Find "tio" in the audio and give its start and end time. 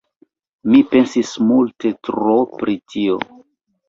2.95-3.19